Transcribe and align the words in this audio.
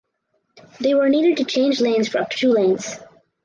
They 0.79 0.95
were 0.95 1.09
needed 1.09 1.37
to 1.37 1.43
change 1.45 1.79
lanes 1.79 2.09
for 2.09 2.17
up 2.17 2.31
to 2.31 2.37
two 2.39 2.51
lanes. 2.51 2.97